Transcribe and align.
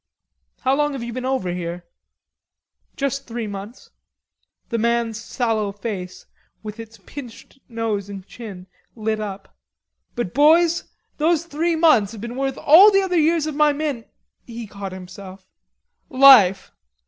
"How 0.61 0.73
long 0.73 0.93
have 0.93 1.03
you 1.03 1.13
been 1.13 1.25
over 1.25 1.53
here?" 1.53 1.85
"Just 2.95 3.27
three 3.27 3.45
months." 3.45 3.91
The 4.69 4.79
man's 4.79 5.21
sallow 5.23 5.71
face, 5.71 6.25
with 6.63 6.79
its 6.79 6.97
pinched 7.05 7.59
nose 7.69 8.09
and 8.09 8.25
chin 8.25 8.65
lit 8.95 9.19
up. 9.19 9.55
"But, 10.15 10.33
boys, 10.33 10.85
those 11.17 11.45
three 11.45 11.75
months 11.75 12.13
have 12.13 12.21
been 12.21 12.35
worth 12.35 12.57
all 12.57 12.89
the 12.89 13.03
other 13.03 13.19
years 13.19 13.45
of 13.45 13.53
my 13.53 13.73
min" 13.73 14.05
he 14.47 14.65
caught 14.65 14.91
himself 14.91 15.45
"life.... 16.09 16.71